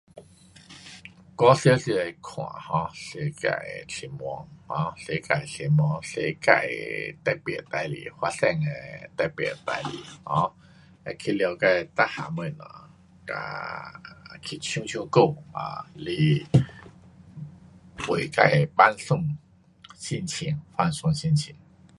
[1.37, 4.27] 我常常会看 um 世界的新闻。
[4.67, 6.51] um 世界新闻，世界
[7.23, 10.01] 的特别事情，发生的特别的事情。
[10.25, 10.49] um
[11.05, 12.53] 会去了解全部东西
[13.27, 16.47] 跟去唱唱歌 um 是
[18.11, 19.37] 为自的放松
[19.93, 21.55] 心情，放松心情。